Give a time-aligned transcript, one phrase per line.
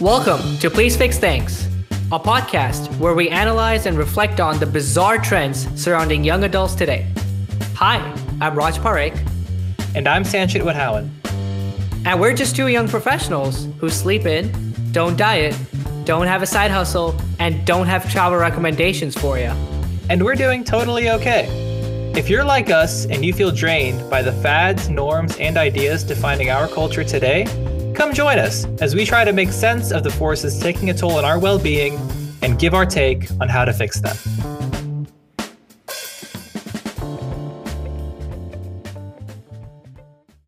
[0.00, 1.66] Welcome to Please Fix Things,
[2.10, 7.06] a podcast where we analyze and reflect on the bizarre trends surrounding young adults today.
[7.74, 7.98] Hi,
[8.40, 9.14] I'm Raj Parekh.
[9.94, 11.10] And I'm Sanchit Wadhawan.
[12.06, 15.54] And we're just two young professionals who sleep in, don't diet,
[16.04, 19.52] don't have a side hustle, and don't have travel recommendations for you.
[20.08, 21.44] And we're doing totally okay.
[22.16, 26.48] If you're like us and you feel drained by the fads, norms, and ideas defining
[26.48, 27.44] our culture today,
[27.94, 31.18] Come join us as we try to make sense of the forces taking a toll
[31.18, 31.98] on our well being
[32.40, 34.16] and give our take on how to fix them.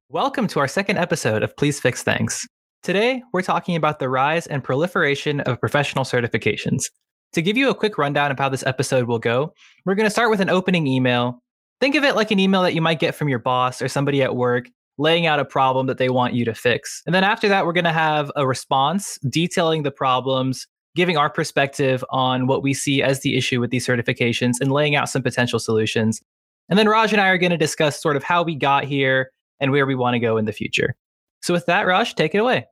[0.09, 2.47] Welcome to our second episode of Please Fix Things.
[2.83, 6.85] Today, we're talking about the rise and proliferation of professional certifications.
[7.33, 9.53] To give you a quick rundown of how this episode will go,
[9.85, 11.41] we're going to start with an opening email.
[11.81, 14.23] Think of it like an email that you might get from your boss or somebody
[14.23, 17.03] at work laying out a problem that they want you to fix.
[17.07, 21.31] And then after that, we're going to have a response detailing the problems, giving our
[21.31, 25.23] perspective on what we see as the issue with these certifications, and laying out some
[25.23, 26.21] potential solutions.
[26.69, 29.31] And then Raj and I are going to discuss sort of how we got here
[29.61, 30.95] and where we want to go in the future.
[31.43, 32.67] So, with that, Raj, take it away.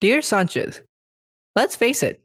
[0.00, 0.80] Dear Sanchit,
[1.54, 2.22] let's face it,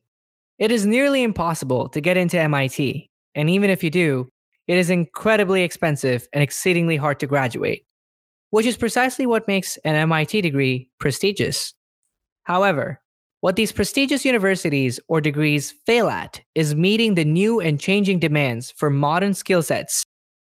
[0.57, 3.09] it is nearly impossible to get into MIT.
[3.35, 4.29] And even if you do,
[4.67, 7.85] it is incredibly expensive and exceedingly hard to graduate
[8.51, 11.73] which is precisely what makes an MIT degree prestigious.
[12.43, 13.01] However,
[13.41, 18.71] what these prestigious universities or degrees fail at is meeting the new and changing demands
[18.71, 20.03] for modern skill sets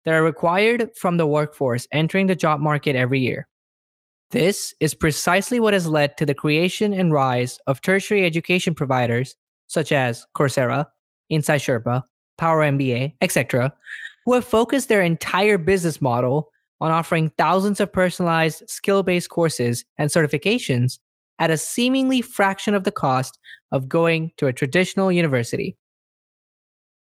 [0.06, 3.48] that are required from the workforce entering the job market every year.
[4.32, 9.36] This is precisely what has led to the creation and rise of tertiary education providers
[9.68, 10.86] such as Coursera,
[11.30, 12.04] Inside Sherpa,
[12.38, 13.74] Power MBA, etc.,
[14.26, 16.50] who have focused their entire business model
[16.82, 21.00] on offering thousands of personalized skill based courses and certifications
[21.40, 23.40] at a seemingly fraction of the cost
[23.72, 25.76] of going to a traditional university.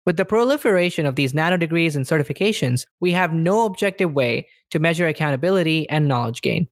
[0.05, 4.79] With the proliferation of these nano degrees and certifications, we have no objective way to
[4.79, 6.69] measure accountability and knowledge gain.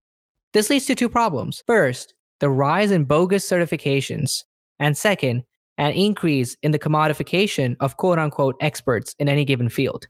[0.53, 1.63] This leads to two problems.
[1.67, 4.45] First, the rise in bogus certifications,
[4.79, 5.43] and second,
[5.79, 10.07] an increase in the commodification of quote unquote experts in any given field.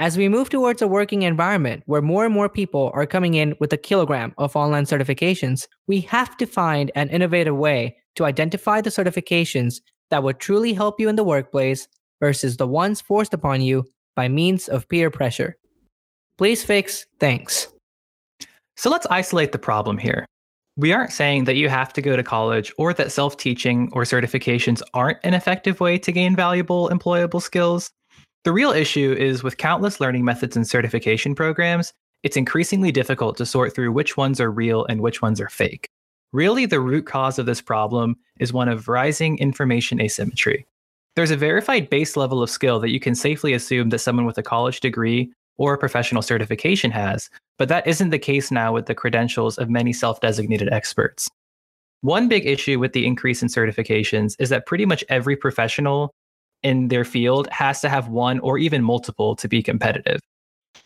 [0.00, 3.56] As we move towards a working environment where more and more people are coming in
[3.58, 8.80] with a kilogram of online certifications, we have to find an innovative way to identify
[8.80, 11.88] the certifications that would truly help you in the workplace
[12.20, 15.56] versus the ones forced upon you by means of peer pressure.
[16.36, 17.66] Please fix, thanks.
[18.76, 20.24] So let's isolate the problem here.
[20.76, 24.02] We aren't saying that you have to go to college or that self teaching or
[24.04, 27.90] certifications aren't an effective way to gain valuable employable skills.
[28.44, 33.46] The real issue is with countless learning methods and certification programs, it's increasingly difficult to
[33.46, 35.88] sort through which ones are real and which ones are fake.
[36.32, 40.66] Really, the root cause of this problem is one of rising information asymmetry.
[41.16, 44.38] There's a verified base level of skill that you can safely assume that someone with
[44.38, 48.86] a college degree or a professional certification has, but that isn't the case now with
[48.86, 51.28] the credentials of many self designated experts.
[52.02, 56.12] One big issue with the increase in certifications is that pretty much every professional
[56.62, 60.20] in their field has to have one or even multiple to be competitive.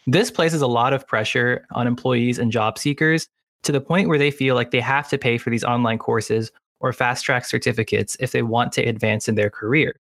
[0.06, 3.26] This places a lot of pressure on employees and job seekers
[3.62, 6.50] to the point where they feel like they have to pay for these online courses
[6.80, 9.94] or fast track certificates if they want to advance in their career.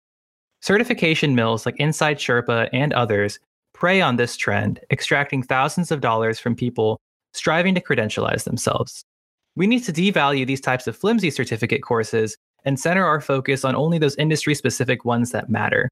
[0.62, 3.40] Certification mills like Inside Sherpa and others
[3.74, 7.00] prey on this trend, extracting thousands of dollars from people
[7.34, 9.04] striving to credentialize themselves.
[9.56, 12.36] We need to devalue these types of flimsy certificate courses
[12.66, 15.90] and center our focus on only those industry specific ones that matter.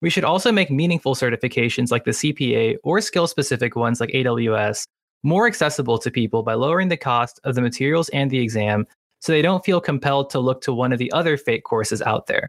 [0.00, 4.84] We should also make meaningful certifications like the CPA or skill specific ones like AWS
[5.24, 8.86] more accessible to people by lowering the cost of the materials and the exam
[9.20, 12.26] so they don't feel compelled to look to one of the other fake courses out
[12.26, 12.48] there.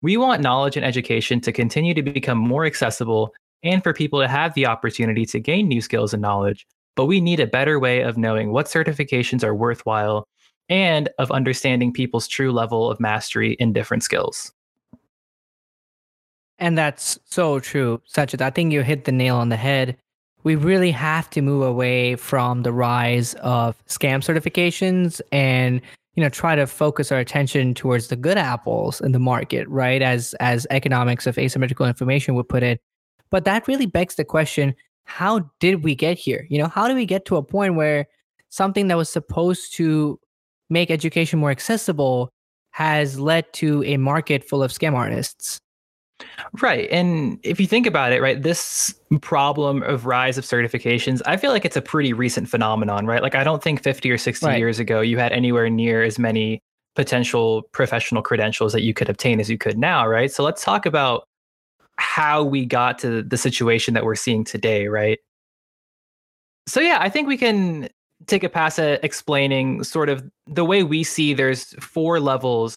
[0.00, 4.28] We want knowledge and education to continue to become more accessible and for people to
[4.28, 8.00] have the opportunity to gain new skills and knowledge, but we need a better way
[8.00, 10.26] of knowing what certifications are worthwhile
[10.70, 14.52] and of understanding people's true level of mastery in different skills.
[16.58, 18.40] And that's so true, Sanchit.
[18.40, 19.96] I think you hit the nail on the head.
[20.44, 25.82] We really have to move away from the rise of scam certifications and
[26.14, 30.00] you know try to focus our attention towards the good apples in the market, right?
[30.00, 32.80] As as economics of asymmetrical information would put it.
[33.30, 34.74] But that really begs the question,
[35.04, 36.46] how did we get here?
[36.50, 38.06] You know, how do we get to a point where
[38.50, 40.18] something that was supposed to
[40.70, 42.30] make education more accessible
[42.72, 45.58] has led to a market full of scam artists.
[46.60, 46.88] Right.
[46.90, 51.50] And if you think about it, right, this problem of rise of certifications, I feel
[51.50, 53.22] like it's a pretty recent phenomenon, right?
[53.22, 54.58] Like I don't think 50 or 60 right.
[54.58, 56.60] years ago you had anywhere near as many
[56.94, 60.30] potential professional credentials that you could obtain as you could now, right?
[60.30, 61.24] So let's talk about
[61.96, 65.18] how we got to the situation that we're seeing today, right?
[66.66, 67.88] So yeah, I think we can
[68.26, 72.76] take a pass at explaining sort of the way we see there's four levels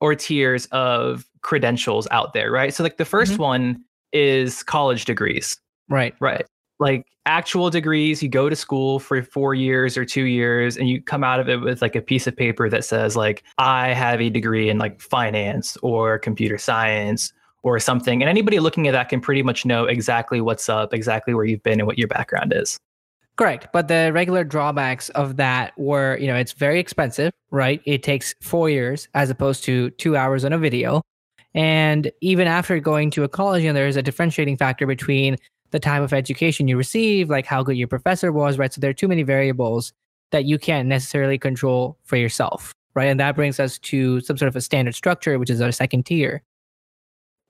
[0.00, 2.74] or tiers of credentials out there, right?
[2.74, 3.42] So like the 1st mm-hmm.
[3.42, 5.58] one is college degrees.
[5.88, 6.14] Right.
[6.20, 6.44] Right.
[6.78, 11.02] Like actual degrees, you go to school for 4 years or 2 years and you
[11.02, 14.20] come out of it with like a piece of paper that says like I have
[14.20, 17.32] a degree in like finance or computer science
[17.62, 18.22] or something.
[18.22, 21.62] And anybody looking at that can pretty much know exactly what's up, exactly where you've
[21.62, 22.78] been and what your background is.
[23.36, 23.68] Correct.
[23.72, 27.82] But the regular drawbacks of that were, you know, it's very expensive, right?
[27.84, 31.02] It takes four years as opposed to two hours on a video.
[31.54, 35.36] And even after going to a college, you know, there is a differentiating factor between
[35.70, 38.72] the type of education you receive, like how good your professor was, right?
[38.72, 39.92] So there are too many variables
[40.30, 43.06] that you can't necessarily control for yourself, right?
[43.06, 46.06] And that brings us to some sort of a standard structure, which is our second
[46.06, 46.42] tier.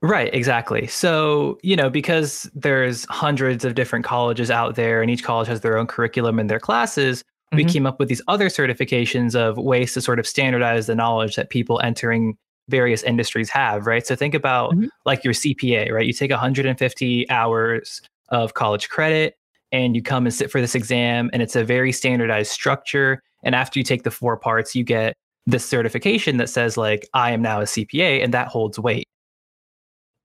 [0.06, 0.86] Right, exactly.
[0.86, 5.62] So, you know, because there's hundreds of different colleges out there and each college has
[5.62, 7.56] their own curriculum and their classes, mm-hmm.
[7.56, 11.34] we came up with these other certifications of ways to sort of standardize the knowledge
[11.34, 12.36] that people entering
[12.68, 14.06] various industries have, right?
[14.06, 14.86] So think about mm-hmm.
[15.04, 16.06] like your CPA, right?
[16.06, 19.36] You take 150 hours of college credit
[19.72, 23.56] and you come and sit for this exam and it's a very standardized structure and
[23.56, 25.16] after you take the four parts you get
[25.46, 29.05] this certification that says like I am now a CPA and that holds weight.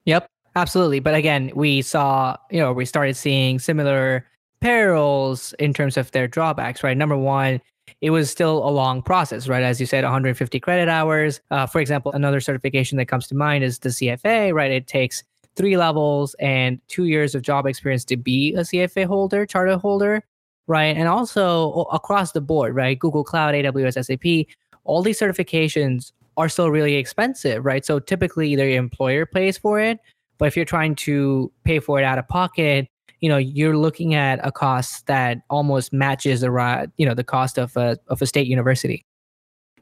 [0.06, 1.00] Yep, absolutely.
[1.00, 4.26] But again, we saw, you know, we started seeing similar
[4.60, 6.98] perils in terms of their drawbacks, right?
[6.98, 7.62] Number one,
[8.00, 9.64] it was still a long process, right?
[9.64, 11.42] As you said, 150 credit hours.
[11.52, 14.72] Uh, for example, another certification that comes to mind is the CFA, right?
[14.72, 15.24] It takes
[15.56, 20.24] three levels and two years of job experience to be a CFA holder, charter holder,
[20.68, 20.96] right?
[20.96, 22.98] And also across the board, right?
[22.98, 27.86] Google Cloud, AWS, SAP, all these certifications are still really expensive, right?
[27.86, 30.00] So typically either your employer pays for it,
[30.38, 32.88] but if you're trying to pay for it out of pocket,
[33.20, 37.60] you know, you're looking at a cost that almost matches the you know, the cost
[37.60, 39.06] of a of a state university.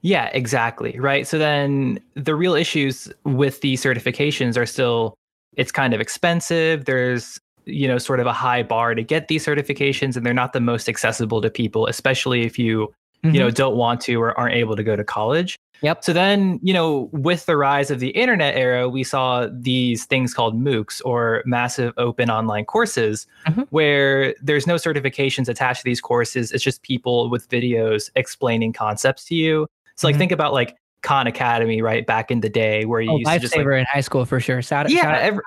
[0.02, 1.00] Yeah, exactly.
[1.00, 1.28] Right.
[1.28, 5.16] So then the real issues with the certifications are still
[5.56, 6.86] it's kind of expensive.
[6.86, 10.54] There's you know sort of a high bar to get these certifications and they're not
[10.54, 12.88] the most accessible to people especially if you
[13.24, 13.36] mm-hmm.
[13.36, 16.04] you know don't want to or aren't able to go to college Yep.
[16.04, 20.34] So then, you know, with the rise of the internet era, we saw these things
[20.34, 23.62] called MOOCs or massive open online courses mm-hmm.
[23.70, 26.52] where there's no certifications attached to these courses.
[26.52, 29.68] It's just people with videos explaining concepts to you.
[29.96, 30.20] So like mm-hmm.
[30.20, 32.06] think about like Khan Academy, right?
[32.06, 34.40] Back in the day where you oh, used to just like, in high school for
[34.40, 34.62] sure.
[34.62, 35.44] Shout, yeah, shout every,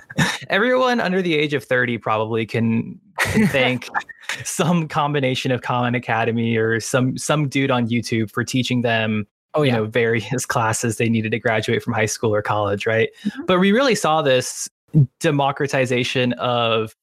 [0.48, 3.88] everyone under the age of 30 probably can, can thank
[4.44, 9.62] some combination of Khan Academy or some some dude on YouTube for teaching them oh,
[9.62, 9.72] yeah.
[9.72, 13.10] you know, various classes they needed to graduate from high school or college, right?
[13.24, 13.44] Mm-hmm.
[13.46, 14.68] But we really saw this
[15.20, 16.94] democratization of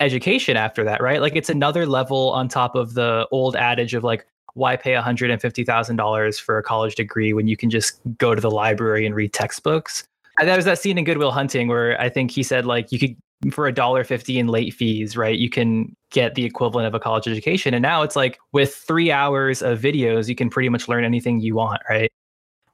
[0.00, 1.20] education after that, right?
[1.20, 6.40] Like it's another level on top of the old adage of like, why pay $150,000
[6.40, 10.04] for a college degree when you can just go to the library and read textbooks?
[10.38, 12.90] And that was that scene in Good Will Hunting where I think he said like
[12.92, 13.16] you could
[13.52, 15.38] for a dollar fifty in late fees, right?
[15.38, 17.74] You can get the equivalent of a college education.
[17.74, 21.40] And now it's like with three hours of videos, you can pretty much learn anything
[21.40, 22.10] you want, right?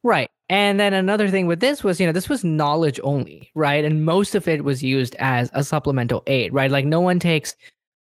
[0.02, 0.30] Right.
[0.50, 3.84] And then another thing with this was, you know, this was knowledge only, right?
[3.84, 6.70] And most of it was used as a supplemental aid, right?
[6.70, 7.56] Like no one takes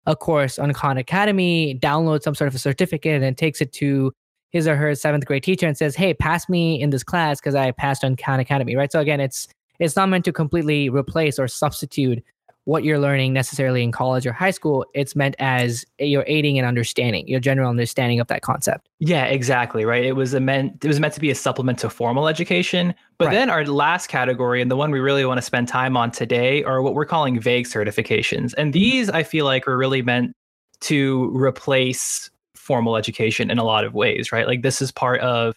[0.06, 4.12] a course on Khan Academy, downloads some sort of a certificate and takes it to
[4.50, 7.54] his or her seventh grade teacher and says, Hey, pass me in this class because
[7.54, 8.90] I passed on Khan Academy, right?
[8.90, 9.46] So again, it's
[9.78, 12.22] it's not meant to completely replace or substitute
[12.64, 14.86] what you're learning necessarily in college or high school.
[14.94, 18.88] It's meant as you're aiding and understanding, your general understanding of that concept.
[19.00, 19.84] Yeah, exactly.
[19.84, 20.04] Right.
[20.04, 22.94] It was a meant it was meant to be a supplement to formal education.
[23.18, 23.34] But right.
[23.34, 26.62] then our last category and the one we really want to spend time on today
[26.62, 28.54] are what we're calling vague certifications.
[28.56, 28.80] And mm-hmm.
[28.80, 30.34] these I feel like are really meant
[30.82, 34.46] to replace formal education in a lot of ways, right?
[34.46, 35.56] Like this is part of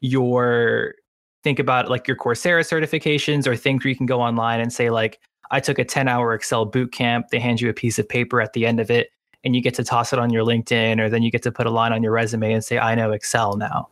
[0.00, 0.94] your
[1.44, 4.90] think about like your Coursera certifications or things where you can go online and say
[4.90, 7.28] like I took a 10 hour Excel boot camp.
[7.30, 9.10] They hand you a piece of paper at the end of it,
[9.44, 11.66] and you get to toss it on your LinkedIn, or then you get to put
[11.66, 13.88] a line on your resume and say, I know Excel now.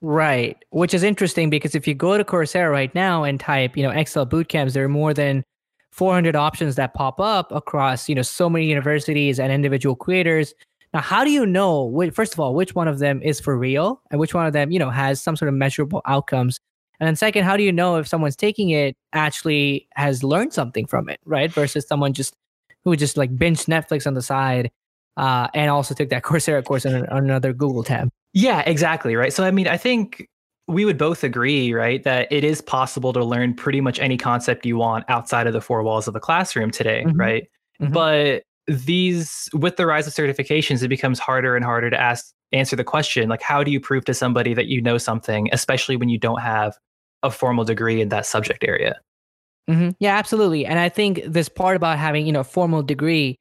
[0.00, 0.56] Right.
[0.70, 3.90] Which is interesting because if you go to Coursera right now and type, you know,
[3.90, 5.44] Excel boot camps, there are more than
[5.90, 10.54] 400 options that pop up across, you know, so many universities and individual creators.
[10.94, 14.00] Now, how do you know, first of all, which one of them is for real
[14.10, 16.60] and which one of them, you know, has some sort of measurable outcomes
[17.00, 20.86] And then second, how do you know if someone's taking it actually has learned something
[20.86, 21.52] from it, right?
[21.52, 22.34] Versus someone just
[22.84, 24.70] who just like binged Netflix on the side
[25.16, 28.08] uh, and also took that Coursera course on, on another Google tab.
[28.32, 29.16] Yeah, exactly.
[29.16, 29.32] Right.
[29.32, 30.28] So, I mean, I think
[30.66, 34.66] we would both agree, right, that it is possible to learn pretty much any concept
[34.66, 37.18] you want outside of the four walls of a classroom today, mm-hmm.
[37.18, 37.48] right?
[37.80, 37.92] Mm-hmm.
[37.92, 42.76] But these, with the rise of certifications, it becomes harder and harder to ask, answer
[42.76, 46.10] the question, like, how do you prove to somebody that you know something, especially when
[46.10, 46.76] you don't have
[47.22, 48.96] a formal degree in that subject area?
[49.68, 49.90] Mm-hmm.
[49.98, 50.64] Yeah, absolutely.
[50.64, 53.38] And I think this part about having, you know, a formal degree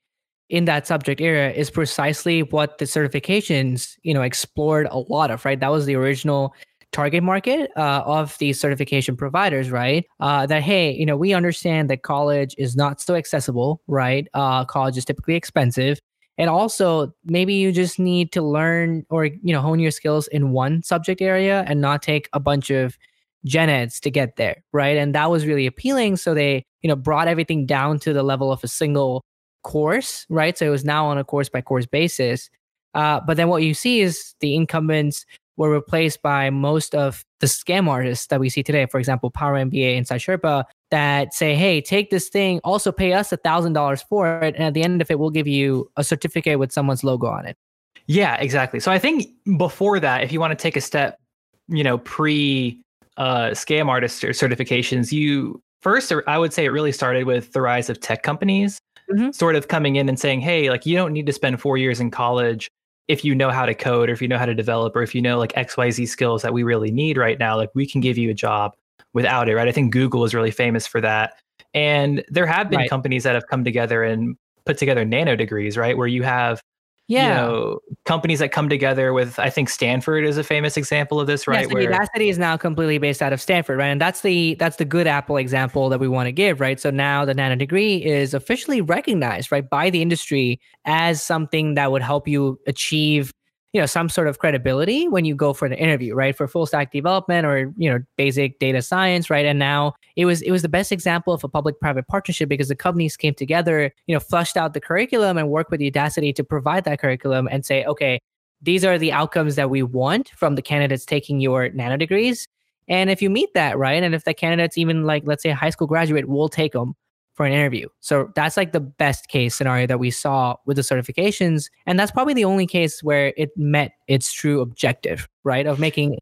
[0.50, 5.44] in that subject area is precisely what the certifications, you know, explored a lot of,
[5.46, 5.60] right?
[5.60, 6.54] That was the original
[6.92, 10.06] target market uh, of these certification providers, right?
[10.20, 14.28] Uh, that hey, you know, we understand that college is not so accessible, right?
[14.34, 16.00] Uh, college is typically expensive,
[16.38, 20.52] and also maybe you just need to learn or you know hone your skills in
[20.52, 22.98] one subject area and not take a bunch of
[23.46, 24.98] gen eds to get there, right?
[24.98, 26.18] And that was really appealing.
[26.18, 29.24] So they you know brought everything down to the level of a single
[29.64, 30.58] course, right?
[30.58, 32.50] So it was now on a course by course basis.
[32.94, 35.26] Uh, but then what you see is the incumbents
[35.58, 38.86] were replaced by most of the scam artists that we see today.
[38.86, 43.32] For example, Power MBA Inside Sherpa that say, "Hey, take this thing, also pay us
[43.32, 46.04] a thousand dollars for it, and at the end of it, we'll give you a
[46.04, 47.58] certificate with someone's logo on it."
[48.06, 48.80] Yeah, exactly.
[48.80, 49.28] So I think
[49.58, 51.20] before that, if you want to take a step,
[51.68, 52.82] you know, pre
[53.18, 57.90] uh, scam artist certifications, you first, I would say it really started with the rise
[57.90, 58.80] of tech companies.
[59.12, 59.32] Mm-hmm.
[59.32, 62.02] Sort of coming in and saying, hey, like you don't need to spend four years
[62.02, 62.70] in college
[63.08, 65.16] if you know how to code or if you know how to develop or if
[65.16, 68.18] you know like xyz skills that we really need right now like we can give
[68.18, 68.74] you a job
[69.14, 71.40] without it right i think google is really famous for that
[71.74, 72.90] and there have been right.
[72.90, 76.62] companies that have come together and put together nano degrees right where you have
[77.08, 77.28] yeah.
[77.28, 81.28] you know companies that come together with i think stanford is a famous example of
[81.28, 81.62] this right?
[81.62, 83.88] Yes, Where, Udacity is now completely based out of stanford right?
[83.88, 86.80] And that's the that's the good apple example that we want to give right?
[86.80, 91.92] So now the nano degree is officially recognized right by the industry as something that
[91.92, 93.34] would help you achieve
[93.74, 96.36] you know some sort of credibility when you go for an interview right?
[96.36, 99.46] For full stack development or you know basic data science right?
[99.46, 102.68] And now it was it was the best example of a public private partnership because
[102.68, 106.44] the companies came together you know flushed out the curriculum and worked with udacity to
[106.44, 108.20] provide that curriculum and say okay
[108.62, 112.48] these are the outcomes that we want from the candidates taking your nano degrees
[112.88, 115.56] and if you meet that right and if the candidates even like let's say a
[115.56, 116.96] high school graduate will take them
[117.38, 117.88] for an interview.
[118.00, 121.70] So that's like the best case scenario that we saw with the certifications.
[121.86, 125.68] And that's probably the only case where it met its true objective, right?
[125.68, 126.18] Of making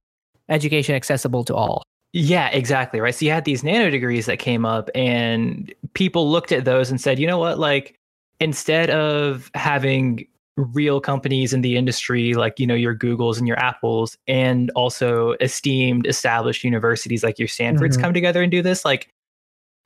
[0.49, 1.83] education accessible to all.
[2.11, 2.99] Yeah, exactly.
[2.99, 3.15] Right.
[3.15, 6.99] So you had these nano degrees that came up, and people looked at those and
[6.99, 7.59] said, you know what?
[7.59, 7.97] Like,
[8.39, 13.59] instead of having real companies in the industry like you know your googles and your
[13.59, 18.05] apples and also esteemed established universities like your stanfords mm-hmm.
[18.05, 19.09] come together and do this like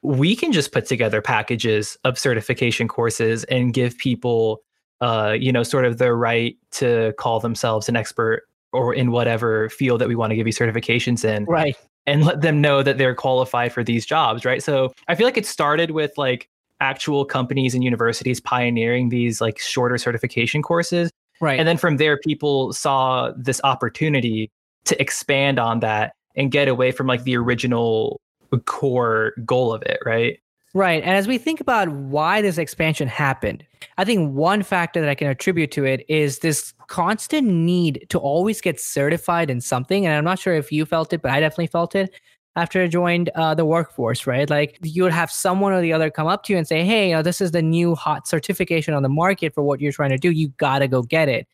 [0.02, 4.62] we can just put together packages of certification courses and give people
[5.02, 9.70] uh, you know sort of the right to call themselves an expert or in whatever
[9.70, 11.76] field that we want to give you certifications in right.
[12.06, 14.62] and let them know that they're qualified for these jobs right?
[14.62, 16.50] So i feel like it started with like
[16.82, 21.12] actual companies and universities pioneering these like shorter certification courses.
[21.42, 21.60] Right.
[21.60, 24.52] And then from there people saw this opportunity
[24.86, 28.20] to expand on that and get away from like the original
[28.58, 30.40] core goal of it, right?
[30.74, 31.02] Right.
[31.02, 33.66] And as we think about why this expansion happened,
[33.98, 38.20] I think one factor that I can attribute to it is this constant need to
[38.20, 40.06] always get certified in something.
[40.06, 42.14] And I'm not sure if you felt it, but I definitely felt it
[42.56, 44.50] after I joined uh, the workforce, right?
[44.50, 47.10] Like you would have someone or the other come up to you and say, hey,
[47.10, 50.12] you know, this is the new hot certification on the market for what you're trying
[50.12, 50.30] to do.
[50.30, 51.48] You got to go get it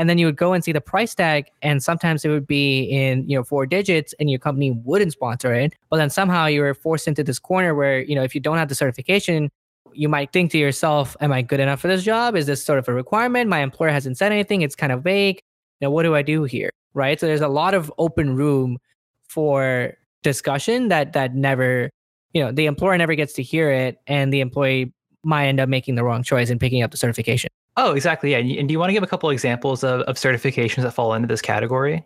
[0.00, 2.84] and then you would go and see the price tag and sometimes it would be
[2.84, 5.74] in you know four digits and your company wouldn't sponsor it.
[5.90, 8.56] But then somehow you were forced into this corner where you know if you don't
[8.56, 9.50] have the certification
[9.92, 12.34] you might think to yourself am i good enough for this job?
[12.34, 13.50] Is this sort of a requirement?
[13.50, 14.62] My employer hasn't said anything.
[14.62, 15.42] It's kind of vague.
[15.80, 16.70] You know what do i do here?
[16.94, 17.20] Right?
[17.20, 18.78] So there's a lot of open room
[19.28, 19.92] for
[20.22, 21.90] discussion that that never
[22.32, 25.68] you know the employer never gets to hear it and the employee might end up
[25.68, 28.32] making the wrong choice and picking up the certification Oh, exactly.
[28.32, 28.38] Yeah.
[28.38, 31.28] And do you want to give a couple examples of, of certifications that fall into
[31.28, 32.04] this category?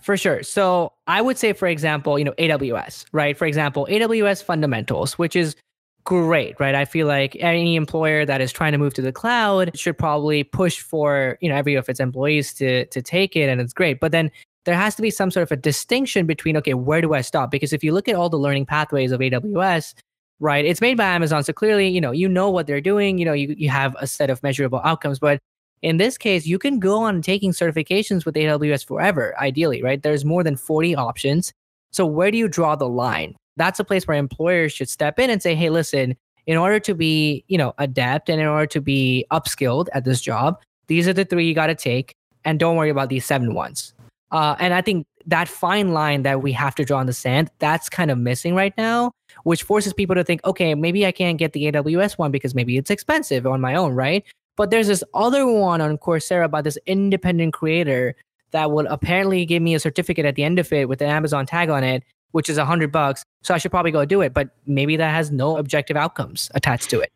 [0.00, 0.42] For sure.
[0.42, 3.36] So I would say, for example, you know, AWS, right?
[3.36, 5.56] For example, AWS fundamentals, which is
[6.04, 6.74] great, right?
[6.74, 10.44] I feel like any employer that is trying to move to the cloud should probably
[10.44, 13.98] push for, you know, every of its employees to to take it and it's great.
[13.98, 14.30] But then
[14.64, 17.50] there has to be some sort of a distinction between okay, where do I stop?
[17.50, 19.94] Because if you look at all the learning pathways of AWS,
[20.40, 20.64] right?
[20.64, 21.44] It's made by Amazon.
[21.44, 24.06] So clearly, you know, you know what they're doing, you know, you, you have a
[24.06, 25.18] set of measurable outcomes.
[25.18, 25.40] But
[25.82, 30.02] in this case, you can go on taking certifications with AWS forever, ideally, right?
[30.02, 31.52] There's more than 40 options.
[31.90, 33.34] So where do you draw the line?
[33.56, 36.14] That's a place where employers should step in and say, "Hey, listen,
[36.46, 40.20] in order to be, you know, adept and in order to be upskilled at this
[40.20, 42.14] job, these are the three you got to take,
[42.44, 43.94] and don't worry about these seven ones."
[44.30, 47.50] Uh, and I think that fine line that we have to draw in the sand,
[47.58, 51.38] that's kind of missing right now, which forces people to think, okay, maybe I can't
[51.38, 54.24] get the AWS one because maybe it's expensive on my own, right?
[54.56, 58.14] But there's this other one on Coursera by this independent creator
[58.52, 61.44] that will apparently give me a certificate at the end of it with an Amazon
[61.44, 63.22] tag on it, which is a hundred bucks.
[63.42, 64.32] So I should probably go do it.
[64.32, 67.12] But maybe that has no objective outcomes attached to it.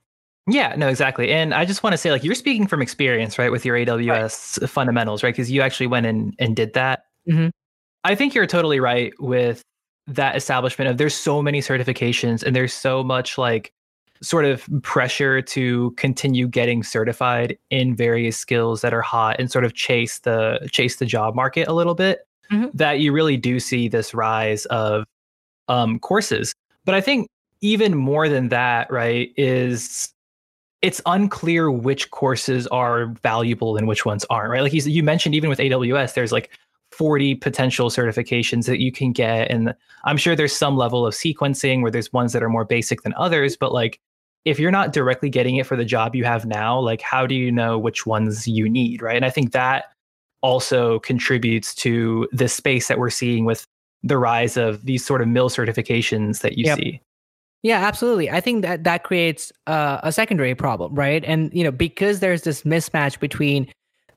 [0.46, 1.30] Yeah, no, exactly.
[1.30, 4.60] And I just want to say, like, you're speaking from experience, right, with your AWS
[4.60, 4.70] right.
[4.70, 5.32] fundamentals, right?
[5.32, 7.04] Because you actually went in and did that.
[7.28, 7.48] Mm-hmm.
[8.04, 9.62] I think you're totally right with
[10.06, 13.72] that establishment of there's so many certifications and there's so much like
[14.22, 19.64] sort of pressure to continue getting certified in various skills that are hot and sort
[19.64, 22.66] of chase the chase the job market a little bit mm-hmm.
[22.74, 25.06] that you really do see this rise of
[25.68, 26.54] um, courses
[26.84, 27.28] but i think
[27.62, 30.12] even more than that right is
[30.82, 35.34] it's unclear which courses are valuable and which ones aren't right like you, you mentioned
[35.34, 36.50] even with aws there's like
[37.00, 41.80] 40 potential certifications that you can get and i'm sure there's some level of sequencing
[41.80, 43.98] where there's ones that are more basic than others but like
[44.44, 47.34] if you're not directly getting it for the job you have now like how do
[47.34, 49.84] you know which ones you need right and i think that
[50.42, 53.64] also contributes to the space that we're seeing with
[54.02, 56.76] the rise of these sort of mill certifications that you yep.
[56.76, 57.00] see
[57.62, 58.30] yeah, absolutely.
[58.30, 61.22] I think that that creates uh, a secondary problem, right?
[61.26, 63.70] And you know, because there's this mismatch between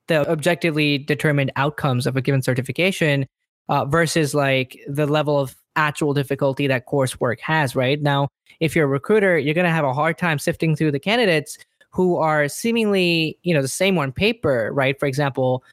[0.08, 3.26] the objectively determined outcomes of a given certification
[3.70, 8.02] uh, versus like the level of actual difficulty that coursework has, right?
[8.02, 8.28] Now,
[8.60, 11.58] if you're a recruiter, you're going to have a hard time sifting through the candidates
[11.92, 15.00] who are seemingly, you know, the same on paper, right?
[15.00, 15.64] For example,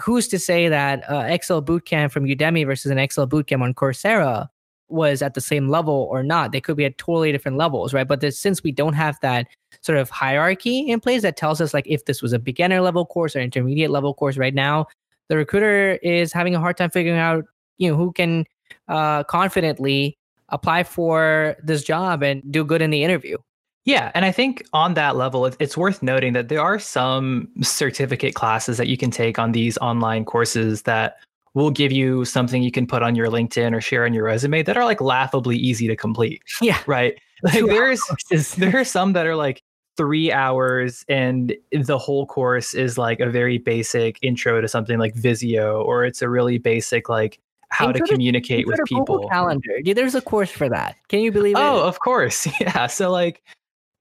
[0.00, 4.48] who's to say that uh, Excel bootcamp from Udemy versus an Excel bootcamp on Coursera
[4.92, 6.52] was at the same level or not?
[6.52, 8.06] They could be at totally different levels, right?
[8.06, 9.48] But this, since we don't have that
[9.80, 13.06] sort of hierarchy in place that tells us like if this was a beginner level
[13.06, 14.86] course or intermediate level course right now,
[15.28, 17.44] the recruiter is having a hard time figuring out,
[17.78, 18.44] you know, who can
[18.88, 20.18] uh, confidently
[20.50, 23.36] apply for this job and do good in the interview.
[23.84, 28.34] Yeah, and I think on that level, it's worth noting that there are some certificate
[28.34, 31.16] classes that you can take on these online courses that
[31.54, 34.62] will give you something you can put on your LinkedIn or share on your resume
[34.62, 36.42] that are like laughably easy to complete.
[36.60, 36.78] Yeah.
[36.86, 37.18] Right.
[37.44, 39.64] Like there's there are some that are like
[39.96, 45.16] three hours and the whole course is like a very basic intro to something like
[45.16, 49.28] Visio or it's a really basic like how to communicate with people.
[49.28, 49.78] Calendar.
[49.84, 50.94] There's a course for that.
[51.08, 51.60] Can you believe it?
[51.60, 52.46] Oh, of course.
[52.60, 52.86] Yeah.
[52.86, 53.42] So like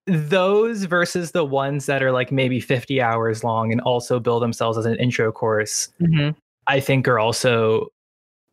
[0.06, 4.78] those versus the ones that are like maybe 50 hours long and also bill themselves
[4.78, 6.38] as an intro course, mm-hmm.
[6.68, 7.88] I think are also,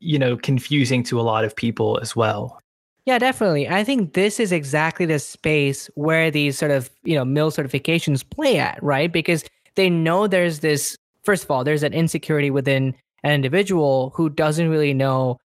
[0.01, 2.61] you know, confusing to a lot of people as well.
[3.07, 3.69] Yeah, definitely.
[3.69, 8.29] I think this is exactly the space where these sort of, you know, mill certifications
[8.29, 9.11] play at, right?
[9.11, 9.45] Because
[9.77, 14.69] they know there's this, first of all, there's an insecurity within an individual who doesn't
[14.69, 15.39] really know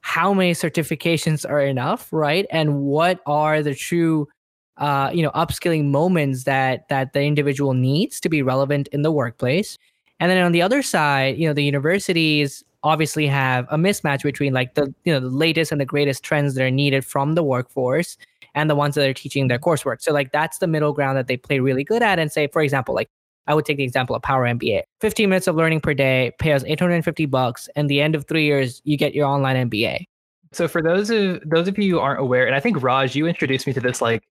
[0.00, 2.46] how many certifications are enough, right?
[2.50, 4.26] And what are the true
[4.80, 9.12] uh, you know, upskilling moments that that the individual needs to be relevant in the
[9.12, 9.76] workplace.
[10.20, 14.52] And then on the other side, you know, the universities obviously have a mismatch between
[14.52, 17.42] like the you know the latest and the greatest trends that are needed from the
[17.42, 18.16] workforce
[18.54, 20.00] and the ones that are teaching their coursework.
[20.00, 22.18] So like that's the middle ground that they play really good at.
[22.18, 23.08] And say, for example, like
[23.46, 24.82] I would take the example of Power MBA.
[25.00, 28.44] 15 minutes of learning per day, pay us 850 bucks, and the end of three
[28.44, 30.04] years, you get your online MBA.
[30.52, 33.26] So for those of those of you who aren't aware, and I think Raj, you
[33.26, 34.22] introduced me to this like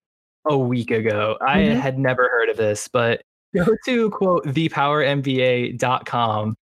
[0.46, 1.38] a week ago.
[1.42, 1.50] Mm-hmm.
[1.50, 3.22] I had never heard of this, but
[3.56, 6.56] go to quote thepowermba.com.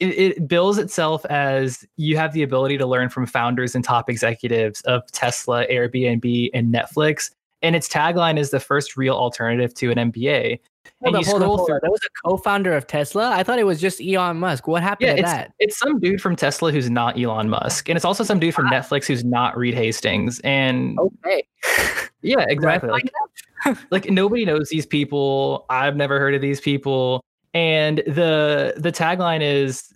[0.00, 4.08] It, it bills itself as you have the ability to learn from founders and top
[4.08, 7.32] executives of Tesla, Airbnb, and Netflix.
[7.62, 10.60] And its tagline is the first real alternative to an MBA.
[11.02, 11.78] Hold and up, hold through.
[11.82, 13.30] That was a co-founder of Tesla.
[13.30, 14.66] I thought it was just Elon Musk.
[14.66, 15.52] What happened yeah, to it's, that?
[15.58, 18.66] It's some dude from Tesla who's not Elon Musk, and it's also some dude from
[18.66, 18.70] ah.
[18.70, 20.40] Netflix who's not Reed Hastings.
[20.40, 21.46] And okay,
[22.22, 22.90] yeah, exactly.
[22.90, 23.10] Like,
[23.90, 25.66] like nobody knows these people.
[25.70, 27.22] I've never heard of these people.
[27.54, 29.92] And the the tagline is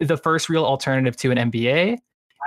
[0.00, 1.98] the first real alternative to an MBA, wow.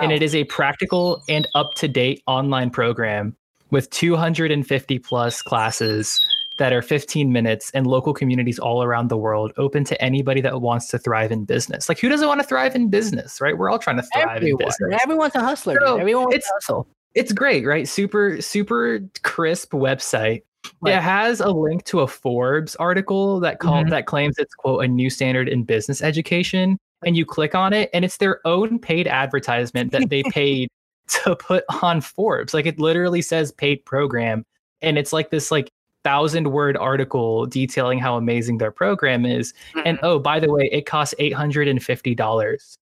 [0.02, 3.36] and it is a practical and up to date online program
[3.70, 6.20] with 250 plus classes
[6.58, 10.62] that are 15 minutes in local communities all around the world, open to anybody that
[10.62, 11.88] wants to thrive in business.
[11.88, 13.58] Like, who doesn't want to thrive in business, right?
[13.58, 14.62] We're all trying to thrive Everyone.
[14.62, 15.02] in business.
[15.04, 15.78] Everyone's a hustler.
[15.80, 16.88] So Everyone wants to hustle.
[17.14, 17.88] It's great, right?
[17.88, 20.44] Super, super crisp website.
[20.82, 20.96] Right.
[20.96, 23.90] It has a link to a Forbes article that call, mm-hmm.
[23.90, 26.78] that claims it's quote a new standard in business education.
[27.06, 30.70] And you click on it, and it's their own paid advertisement that they paid
[31.08, 32.54] to put on Forbes.
[32.54, 34.44] Like it literally says paid program.
[34.82, 35.70] And it's like this like
[36.08, 39.54] thousand word article detailing how amazing their program is.
[39.74, 39.80] Mm-hmm.
[39.86, 42.78] And oh, by the way, it costs $850.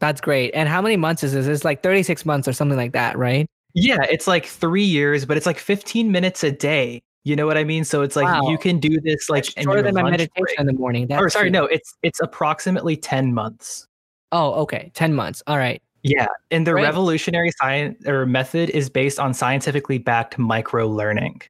[0.00, 0.50] That's great.
[0.54, 1.46] And how many months is this?
[1.46, 3.46] It's like 36 months or something like that, right?
[3.74, 7.02] Yeah, it's like three years, but it's like 15 minutes a day.
[7.24, 7.84] You know what I mean?
[7.84, 8.48] So it's like wow.
[8.48, 10.58] you can do this like That's shorter than my meditation break.
[10.58, 11.08] in the morning.
[11.08, 13.86] That's or sorry, no, it's it's approximately 10 months.
[14.32, 14.90] Oh, okay.
[14.94, 15.42] 10 months.
[15.46, 15.82] All right.
[16.02, 16.28] Yeah.
[16.50, 16.84] And the Great.
[16.84, 21.42] revolutionary science or method is based on scientifically backed micro learning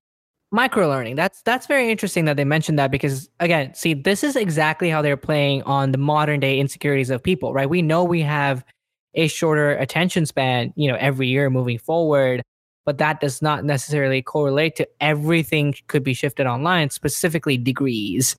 [0.52, 4.36] micro learning that's that's very interesting that they mentioned that because again see this is
[4.36, 7.68] exactly how they're playing on the modern day insecurities of people right?
[7.68, 8.62] We know we have
[9.14, 12.42] a shorter attention span you know every year moving forward
[12.84, 18.36] but that does not necessarily correlate to everything could be shifted online specifically degrees.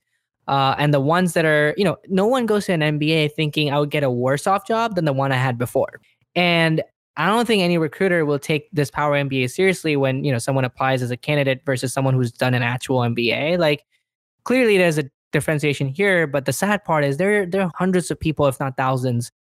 [0.48, 3.72] Uh, and the ones that are you know no one goes to an mba thinking
[3.72, 6.00] i would get a worse off job than the one i had before.
[6.36, 6.84] And
[7.16, 10.66] I don't think any recruiter will take this Power MBA seriously when you know someone
[10.66, 13.60] applies as a candidate versus someone who's done an actual MBA.
[13.60, 13.86] Like
[14.44, 18.20] clearly there's a differentiation here, but the sad part is there there are hundreds of
[18.20, 19.32] people, if not thousands,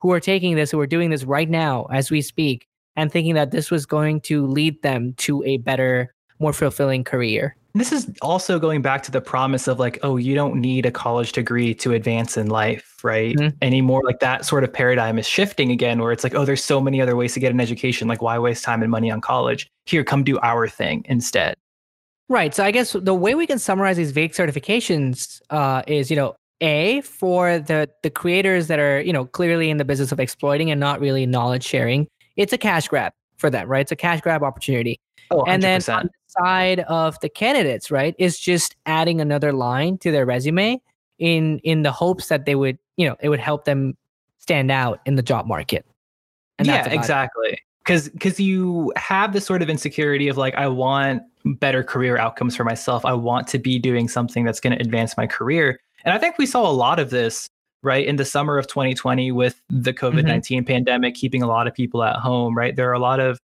[0.00, 3.34] who are taking this, who are doing this right now as we speak, and thinking
[3.34, 8.10] that this was going to lead them to a better, more fulfilling career this is
[8.22, 11.74] also going back to the promise of like, oh, you don't need a college degree
[11.74, 13.36] to advance in life, right?
[13.36, 13.56] Mm-hmm.
[13.62, 14.02] Anymore.
[14.04, 17.00] Like that sort of paradigm is shifting again, where it's like, oh, there's so many
[17.00, 18.08] other ways to get an education.
[18.08, 19.68] Like, why waste time and money on college?
[19.84, 21.56] Here, come do our thing instead.
[22.28, 22.54] Right.
[22.54, 26.34] So I guess the way we can summarize these vague certifications uh, is, you know,
[26.62, 30.70] a for the the creators that are, you know, clearly in the business of exploiting
[30.70, 32.08] and not really knowledge sharing.
[32.36, 33.82] It's a cash grab for them, right?
[33.82, 34.98] It's a cash grab opportunity.
[35.30, 35.48] Oh, 100%.
[35.48, 40.26] and then on side of the candidates, right, is just adding another line to their
[40.26, 40.80] resume
[41.18, 43.96] in in the hopes that they would, you know, it would help them
[44.38, 45.86] stand out in the job market.
[46.58, 47.58] And yeah, exactly.
[47.78, 52.56] Because because you have this sort of insecurity of like, I want better career outcomes
[52.56, 53.04] for myself.
[53.04, 55.78] I want to be doing something that's going to advance my career.
[56.04, 57.48] And I think we saw a lot of this
[57.82, 60.64] right in the summer of 2020 with the covid-19 mm-hmm.
[60.64, 63.38] pandemic keeping a lot of people at home right there are a lot of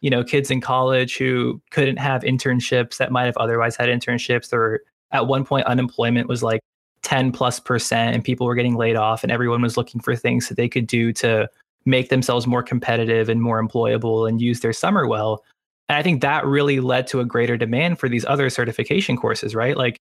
[0.00, 4.52] you know kids in college who couldn't have internships that might have otherwise had internships
[4.52, 4.80] or
[5.10, 6.60] at one point unemployment was like
[7.02, 10.48] 10 plus percent and people were getting laid off and everyone was looking for things
[10.48, 11.48] that they could do to
[11.84, 15.44] make themselves more competitive and more employable and use their summer well.
[15.88, 19.54] And i think that really led to a greater demand for these other certification courses
[19.54, 19.76] right?
[19.76, 19.98] Like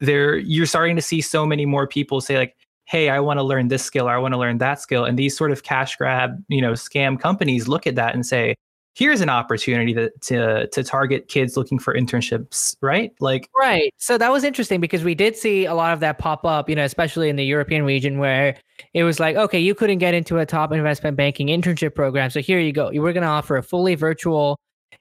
[0.00, 3.42] there you're starting to see so many more people say like hey i want to
[3.42, 5.04] learn this skill or i want to learn that skill.
[5.04, 8.54] And these sort of cash grab you know scam companies look at that and say
[8.94, 13.12] here's an opportunity to, to to target kids looking for internships right?
[13.20, 13.92] Like right.
[13.98, 16.76] So that was interesting because we did see a lot of that pop up you
[16.76, 18.56] know especially in the european region where
[18.94, 22.30] it was like okay you couldn't get into a top investment banking internship program.
[22.30, 22.90] So here you go.
[22.92, 24.58] We're going to offer a fully virtual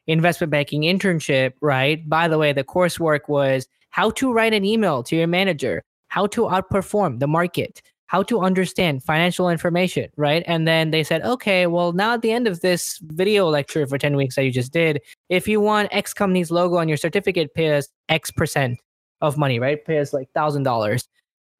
[0.07, 2.07] investment banking internship right?
[2.07, 6.25] By the way the coursework was how to write an email to your manager how
[6.27, 10.43] to outperform the market how to understand financial information, right?
[10.47, 13.99] And then they said, okay, well, now at the end of this video lecture for
[13.99, 17.53] 10 weeks that you just did, if you want X company's logo on your certificate,
[17.53, 18.79] pay us X percent
[19.21, 19.85] of money, right?
[19.85, 21.07] Pay us like thousand dollars.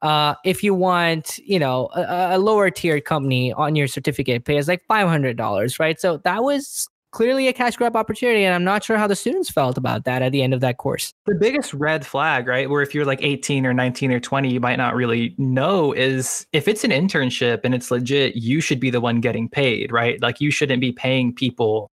[0.01, 4.57] Uh, if you want, you know, a, a lower tier company on your certificate, pay
[4.57, 5.99] us like five hundred dollars, right?
[5.99, 9.49] So that was clearly a cash grab opportunity and i'm not sure how the students
[9.49, 11.13] felt about that at the end of that course.
[11.25, 14.59] The biggest red flag right where if you're like 18 or 19 or 20 you
[14.59, 18.89] might not really know is if it's an internship and it's legit you should be
[18.89, 20.21] the one getting paid right?
[20.21, 21.89] Like you shouldn't be paying people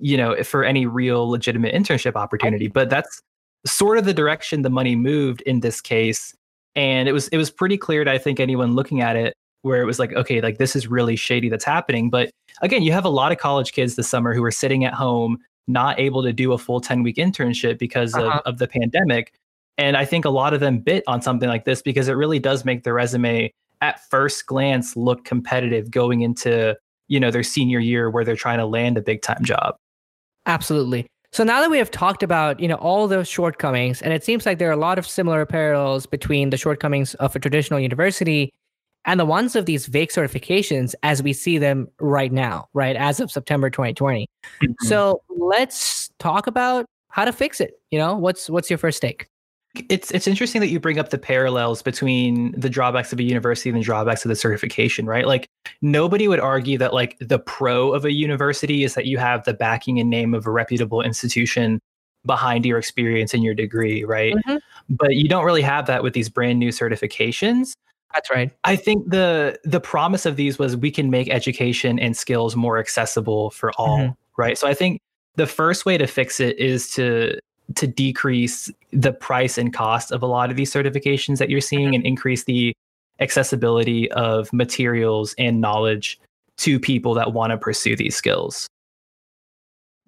[0.00, 2.68] you know for any real legitimate internship opportunity.
[2.68, 3.22] But that's
[3.66, 6.34] sort of the direction the money moved in this case.
[6.74, 9.80] And it was it was pretty clear to i think anyone looking at it where
[9.80, 12.10] it was like, okay, like this is really shady that's happening.
[12.10, 14.92] But again, you have a lot of college kids this summer who are sitting at
[14.92, 18.40] home, not able to do a full 10 week internship because uh-huh.
[18.44, 19.32] of, of the pandemic.
[19.78, 22.38] And I think a lot of them bit on something like this because it really
[22.38, 26.76] does make their resume at first glance look competitive going into,
[27.08, 29.76] you know, their senior year where they're trying to land a big time job.
[30.46, 31.06] Absolutely.
[31.32, 34.44] So now that we have talked about, you know, all those shortcomings, and it seems
[34.44, 38.52] like there are a lot of similar parallels between the shortcomings of a traditional university
[39.04, 43.20] and the ones of these vague certifications as we see them right now, right, as
[43.20, 44.28] of September 2020.
[44.44, 44.86] Mm-hmm.
[44.86, 47.80] So let's talk about how to fix it.
[47.90, 49.28] You know, what's what's your first take?
[49.88, 53.70] It's it's interesting that you bring up the parallels between the drawbacks of a university
[53.70, 55.26] and the drawbacks of the certification, right?
[55.26, 55.48] Like
[55.80, 59.54] nobody would argue that like the pro of a university is that you have the
[59.54, 61.80] backing and name of a reputable institution
[62.26, 64.34] behind your experience and your degree, right?
[64.34, 64.56] Mm-hmm.
[64.90, 67.72] But you don't really have that with these brand new certifications.
[68.14, 68.50] That's right.
[68.64, 72.78] I think the the promise of these was we can make education and skills more
[72.78, 74.12] accessible for all, mm-hmm.
[74.36, 74.58] right?
[74.58, 75.00] So I think
[75.36, 77.38] the first way to fix it is to
[77.76, 81.86] to decrease the price and cost of a lot of these certifications that you're seeing
[81.86, 81.94] mm-hmm.
[81.94, 82.74] and increase the
[83.20, 86.18] accessibility of materials and knowledge
[86.58, 88.66] to people that want to pursue these skills.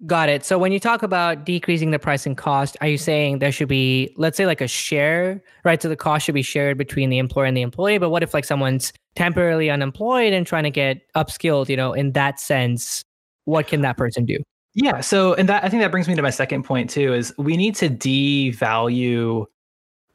[0.05, 0.45] Got it.
[0.45, 3.69] So when you talk about decreasing the price and cost, are you saying there should
[3.69, 5.81] be, let's say, like a share, right?
[5.81, 7.97] So the cost should be shared between the employer and the employee.
[7.97, 11.69] But what if like someone's temporarily unemployed and trying to get upskilled?
[11.69, 13.03] You know, in that sense,
[13.45, 14.37] what can that person do?
[14.75, 14.99] Yeah.
[15.01, 17.55] So, and that I think that brings me to my second point too is we
[17.55, 19.45] need to devalue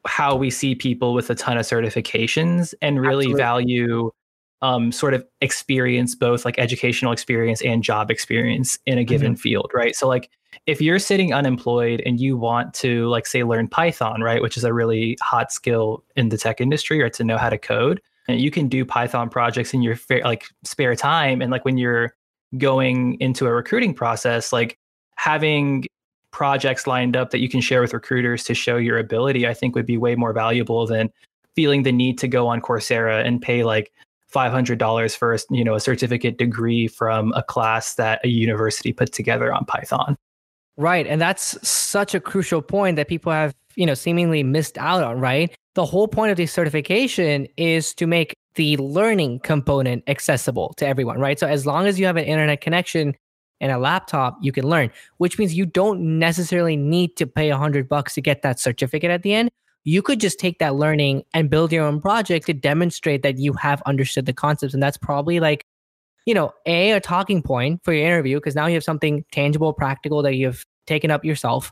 [0.05, 3.41] how we see people with a ton of certifications and really Absolutely.
[3.41, 4.11] value
[4.61, 9.41] um, sort of experience, both like educational experience and job experience in a given mm-hmm.
[9.41, 9.95] field, right?
[9.95, 10.29] So, like,
[10.67, 14.63] if you're sitting unemployed and you want to, like, say, learn Python, right, which is
[14.63, 18.39] a really hot skill in the tech industry, or to know how to code, and
[18.39, 22.13] you can do Python projects in your like spare time, and like when you're
[22.57, 24.77] going into a recruiting process, like
[25.15, 25.85] having
[26.31, 29.75] projects lined up that you can share with recruiters to show your ability, I think
[29.75, 31.09] would be way more valuable than
[31.55, 33.91] feeling the need to go on Coursera and pay like
[34.33, 39.11] $500 for a, you know a certificate degree from a class that a university put
[39.11, 40.17] together on Python.
[40.77, 45.03] Right, and that's such a crucial point that people have, you know, seemingly missed out
[45.03, 45.53] on, right?
[45.75, 51.19] The whole point of this certification is to make the learning component accessible to everyone,
[51.19, 51.39] right?
[51.39, 53.15] So as long as you have an internet connection
[53.59, 57.57] and a laptop, you can learn, which means you don't necessarily need to pay a
[57.57, 59.51] hundred bucks to get that certificate at the end.
[59.83, 63.53] You could just take that learning and build your own project to demonstrate that you
[63.53, 64.73] have understood the concepts.
[64.73, 65.65] And that's probably like,
[66.25, 69.73] you know, A, a talking point for your interview, because now you have something tangible,
[69.73, 71.71] practical that you've taken up yourself.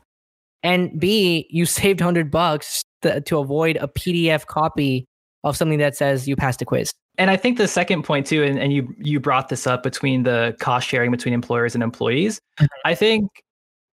[0.62, 5.06] And B, you saved 100 bucks to, to avoid a PDF copy
[5.44, 6.92] of something that says you passed a quiz.
[7.18, 10.22] And I think the second point too, and, and you you brought this up between
[10.22, 12.40] the cost sharing between employers and employees.
[12.58, 12.66] Mm-hmm.
[12.84, 13.28] I think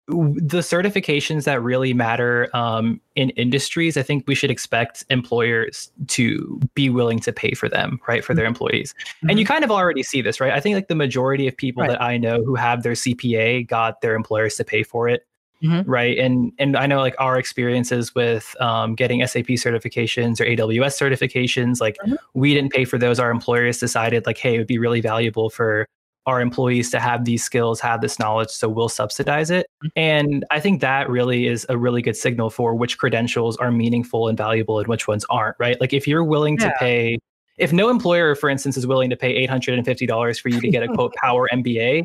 [0.09, 6.61] the certifications that really matter um, in industries, I think we should expect employers to
[6.75, 8.51] be willing to pay for them, right, for their mm-hmm.
[8.51, 8.95] employees.
[8.99, 9.31] Mm-hmm.
[9.31, 10.53] And you kind of already see this, right?
[10.53, 11.91] I think like the majority of people right.
[11.91, 15.27] that I know who have their CPA got their employers to pay for it
[15.63, 15.89] mm-hmm.
[15.91, 16.19] right?
[16.19, 21.81] And and I know like our experiences with um, getting SAP certifications or AWS certifications,
[21.81, 22.15] like mm-hmm.
[22.35, 23.19] we didn't pay for those.
[23.19, 25.87] Our employers decided like, hey, it would be really valuable for
[26.27, 29.67] our employees to have these skills, have this knowledge, so we'll subsidize it.
[29.85, 29.89] Mm-hmm.
[29.97, 34.29] And I think that really is a really good signal for which credentials are meaningful
[34.29, 35.81] and valuable and which ones aren't, right?
[35.81, 36.71] Like if you're willing yeah.
[36.71, 37.19] to pay
[37.59, 40.89] if no employer, for instance, is willing to pay $850 for you to get a
[40.89, 42.05] quote power MBA,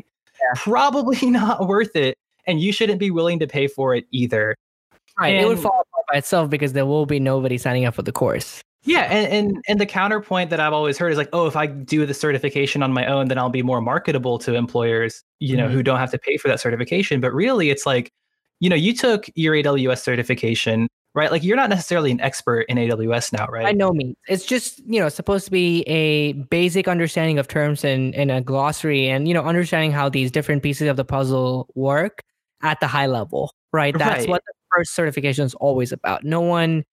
[0.56, 4.56] probably not worth it and you shouldn't be willing to pay for it either.
[5.18, 5.34] Right.
[5.34, 8.02] And, it would fall apart by itself because there will be nobody signing up for
[8.02, 8.62] the course.
[8.84, 11.66] Yeah, and, and and the counterpoint that I've always heard is like, oh, if I
[11.66, 15.66] do the certification on my own, then I'll be more marketable to employers, you know,
[15.66, 15.74] mm-hmm.
[15.74, 17.20] who don't have to pay for that certification.
[17.20, 18.12] But really, it's like,
[18.58, 21.30] you know, you took your AWS certification, right?
[21.30, 23.62] Like you're not necessarily an expert in AWS now, right?
[23.62, 24.16] By no means.
[24.28, 28.40] It's just, you know, supposed to be a basic understanding of terms and, and a
[28.40, 32.22] glossary and, you know, understanding how these different pieces of the puzzle work
[32.62, 33.96] at the high level, right?
[33.96, 34.28] That's right.
[34.28, 36.24] what the first certification is always about.
[36.24, 36.84] No one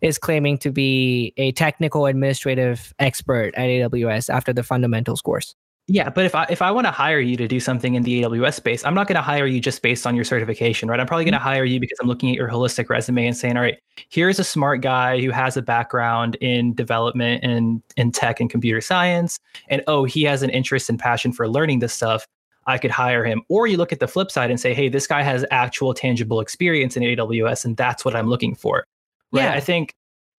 [0.00, 5.54] is claiming to be a technical administrative expert at AWS after the fundamentals course.
[5.88, 8.22] Yeah, but if I if I want to hire you to do something in the
[8.22, 10.98] AWS space, I'm not going to hire you just based on your certification, right?
[10.98, 11.46] I'm probably going to mm-hmm.
[11.46, 13.78] hire you because I'm looking at your holistic resume and saying, all right,
[14.08, 18.80] here's a smart guy who has a background in development and in tech and computer
[18.80, 22.26] science, and oh, he has an interest and passion for learning this stuff.
[22.66, 23.42] I could hire him.
[23.48, 26.40] Or you look at the flip side and say, hey, this guy has actual tangible
[26.40, 28.84] experience in AWS, and that's what I'm looking for.
[29.32, 29.42] Right.
[29.42, 29.52] Yeah.
[29.52, 29.92] I think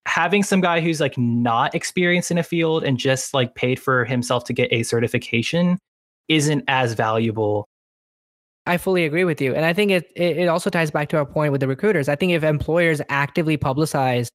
[0.08, 4.06] having some guy who's like not experienced in a field and just like paid for
[4.06, 5.78] himself to get a certification
[6.30, 7.68] isn't as valuable.
[8.66, 9.54] I fully agree with you.
[9.54, 12.10] And I think it it also ties back to our point with the recruiters.
[12.10, 14.30] I think if employers actively publicize,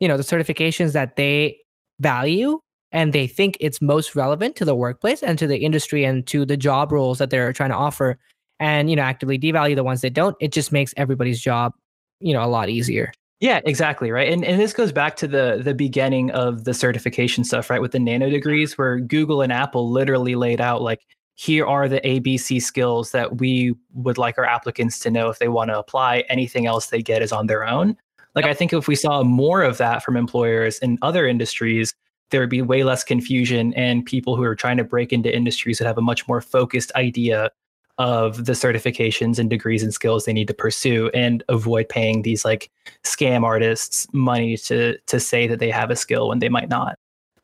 [0.00, 1.58] you know, the certifications that they
[2.00, 2.60] value
[2.92, 6.44] and they think it's most relevant to the workplace and to the industry and to
[6.44, 8.18] the job roles that they're trying to offer
[8.60, 11.72] and you know actively devalue the ones that don't it just makes everybody's job
[12.20, 15.60] you know a lot easier yeah exactly right and and this goes back to the
[15.62, 19.90] the beginning of the certification stuff right with the nano degrees where google and apple
[19.90, 21.00] literally laid out like
[21.34, 25.48] here are the abc skills that we would like our applicants to know if they
[25.48, 27.96] want to apply anything else they get is on their own
[28.34, 28.50] like yep.
[28.50, 31.94] i think if we saw more of that from employers in other industries
[32.30, 35.78] there would be way less confusion and people who are trying to break into industries
[35.78, 37.50] that have a much more focused idea
[37.98, 42.44] of the certifications and degrees and skills they need to pursue and avoid paying these
[42.44, 42.70] like
[43.04, 46.96] scam artists money to to say that they have a skill when they might not.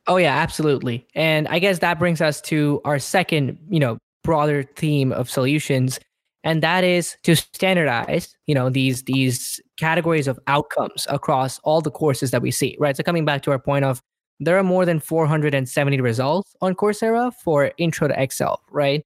[0.07, 1.05] Oh yeah, absolutely.
[1.15, 5.99] And I guess that brings us to our second, you know, broader theme of solutions,
[6.43, 11.91] and that is to standardize, you know, these these categories of outcomes across all the
[11.91, 12.95] courses that we see, right?
[12.95, 14.01] So coming back to our point of
[14.39, 19.03] there are more than 470 results on Coursera for Intro to Excel, right?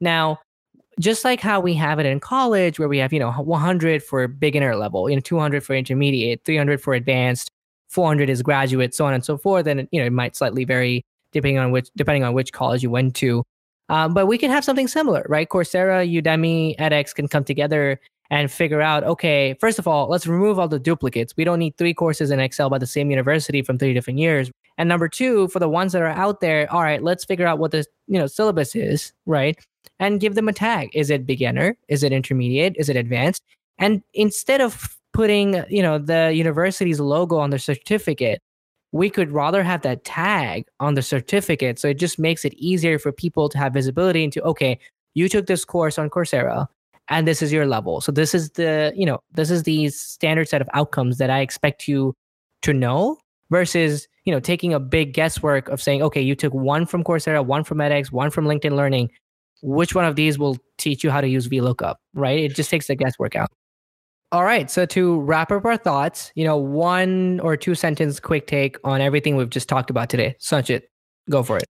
[0.00, 0.40] Now,
[1.00, 4.28] just like how we have it in college where we have, you know, 100 for
[4.28, 7.50] beginner level, you know, 200 for intermediate, 300 for advanced,
[7.88, 9.66] 400 is graduate, so on and so forth.
[9.66, 12.90] And you know, it might slightly vary depending on which depending on which college you
[12.90, 13.42] went to.
[13.88, 15.48] Um, but we can have something similar, right?
[15.48, 18.00] Coursera, Udemy, edX can come together
[18.30, 21.36] and figure out, okay, first of all, let's remove all the duplicates.
[21.36, 24.50] We don't need three courses in Excel by the same university from three different years.
[24.78, 27.58] And number two, for the ones that are out there, all right, let's figure out
[27.58, 29.58] what the you know syllabus is, right?
[30.02, 30.90] And give them a tag.
[30.94, 31.76] Is it beginner?
[31.86, 32.74] Is it intermediate?
[32.76, 33.42] Is it advanced?
[33.78, 38.42] And instead of putting, you know, the university's logo on the certificate,
[38.90, 41.78] we could rather have that tag on the certificate.
[41.78, 44.76] So it just makes it easier for people to have visibility into, okay,
[45.14, 46.66] you took this course on Coursera
[47.08, 48.00] and this is your level.
[48.00, 51.40] So this is the, you know, this is the standard set of outcomes that I
[51.40, 52.14] expect you
[52.62, 53.18] to know
[53.50, 57.44] versus, you know, taking a big guesswork of saying, okay, you took one from Coursera,
[57.44, 59.10] one from edX, one from LinkedIn Learning.
[59.62, 62.38] Which one of these will teach you how to use VLOOKUP, right?
[62.40, 63.48] It just takes the guesswork out.
[64.32, 64.70] All right.
[64.70, 69.00] So to wrap up our thoughts, you know, one or two sentence quick take on
[69.00, 70.36] everything we've just talked about today.
[70.40, 70.84] Sanchit,
[71.28, 71.64] go for it.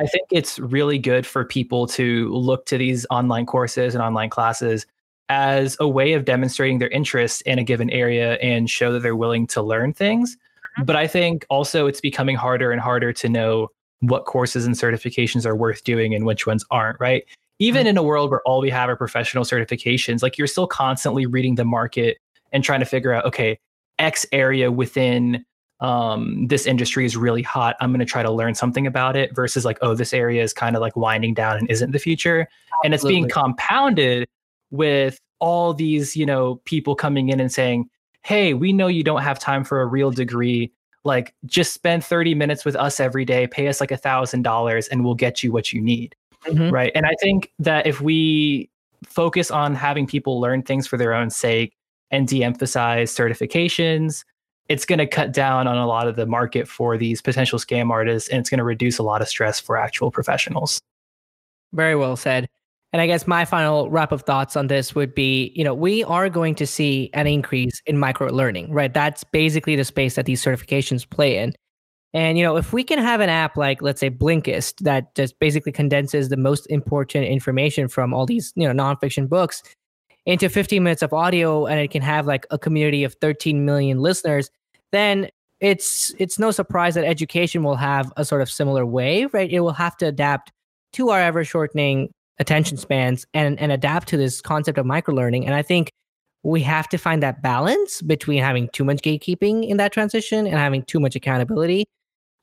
[0.00, 4.28] I think it's really good for people to look to these online courses and online
[4.28, 4.86] classes
[5.28, 9.16] as a way of demonstrating their interest in a given area and show that they're
[9.16, 10.36] willing to learn things.
[10.36, 10.84] Mm-hmm.
[10.84, 13.68] But I think also it's becoming harder and harder to know
[14.08, 17.24] what courses and certifications are worth doing and which ones aren't, right?
[17.58, 17.88] even mm-hmm.
[17.88, 21.54] in a world where all we have are professional certifications, like you're still constantly reading
[21.54, 22.18] the market
[22.52, 23.58] and trying to figure out, okay,
[23.98, 25.44] X area within
[25.80, 27.76] um, this industry is really hot.
[27.80, 30.52] I'm going to try to learn something about it versus like, oh, this area is
[30.52, 32.40] kind of like winding down and isn't the future.
[32.40, 32.80] Absolutely.
[32.84, 34.28] And it's being compounded
[34.70, 37.88] with all these, you know, people coming in and saying,
[38.22, 40.72] hey, we know you don't have time for a real degree.
[41.04, 44.88] Like, just spend 30 minutes with us every day, pay us like a thousand dollars,
[44.88, 46.70] and we'll get you what you need mm-hmm.
[46.70, 46.92] right?
[46.94, 48.70] And I think that if we
[49.04, 51.76] focus on having people learn things for their own sake
[52.10, 54.24] and de-emphasize certifications,
[54.68, 57.90] it's going to cut down on a lot of the market for these potential scam
[57.90, 60.80] artists, and it's going to reduce a lot of stress for actual professionals.
[61.72, 62.48] Very well said.
[62.94, 66.04] And I guess my final wrap of thoughts on this would be, you know, we
[66.04, 68.94] are going to see an increase in micro learning, right?
[68.94, 71.54] That's basically the space that these certifications play in.
[72.12, 75.36] And you know, if we can have an app like let's say Blinkist that just
[75.40, 79.64] basically condenses the most important information from all these, you know, nonfiction books
[80.24, 83.98] into 15 minutes of audio and it can have like a community of 13 million
[83.98, 84.50] listeners,
[84.92, 85.28] then
[85.58, 89.50] it's it's no surprise that education will have a sort of similar way, right?
[89.50, 90.52] It will have to adapt
[90.92, 95.44] to our ever shortening attention spans and and adapt to this concept of microlearning.
[95.44, 95.90] And I think
[96.42, 100.56] we have to find that balance between having too much gatekeeping in that transition and
[100.56, 101.86] having too much accountability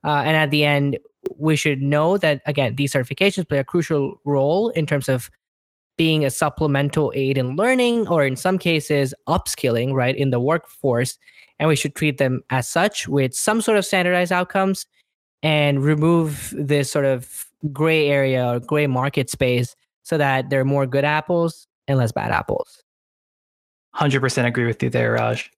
[0.03, 0.97] uh, and at the end,
[1.37, 5.29] we should know that, again, these certifications play a crucial role in terms of
[5.97, 11.19] being a supplemental aid in learning or in some cases upskilling right in the workforce
[11.59, 14.87] and we should treat them as such with some sort of standardized outcomes
[15.43, 20.65] and remove this sort of gray area or gray market space so that there are
[20.65, 22.83] more good apples and less bad apples
[23.95, 25.51] 100% agree with you there raj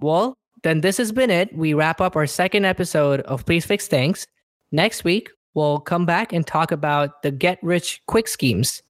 [0.00, 1.54] well then this has been it.
[1.56, 4.26] We wrap up our second episode of Please Fix Things.
[4.72, 8.82] Next week, we'll come back and talk about the get rich quick schemes.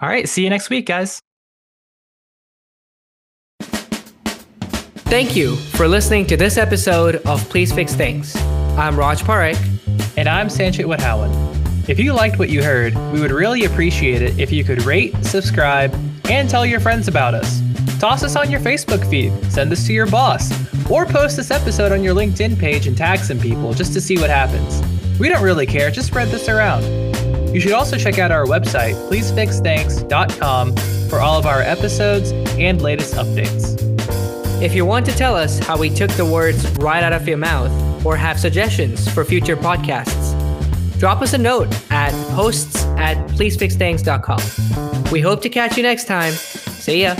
[0.00, 0.28] All right.
[0.28, 1.20] See you next week, guys.
[5.10, 8.36] Thank you for listening to this episode of Please Fix Things.
[8.76, 9.58] I'm Raj Parekh.
[10.16, 11.59] And I'm Sanchit Wadhawan.
[11.90, 15.12] If you liked what you heard, we would really appreciate it if you could rate,
[15.24, 15.92] subscribe,
[16.30, 17.60] and tell your friends about us.
[17.98, 20.52] Toss us on your Facebook feed, send this to your boss,
[20.88, 24.16] or post this episode on your LinkedIn page and tag some people just to see
[24.18, 24.80] what happens.
[25.18, 26.84] We don't really care, just spread this around.
[27.52, 30.76] You should also check out our website, pleasefixthanks.com,
[31.08, 33.82] for all of our episodes and latest updates.
[34.62, 37.38] If you want to tell us how we took the words right out of your
[37.38, 40.39] mouth or have suggestions for future podcasts,
[41.00, 45.10] drop us a note at hosts at pleasefixthanks.com.
[45.10, 46.34] We hope to catch you next time.
[46.34, 47.16] See ya.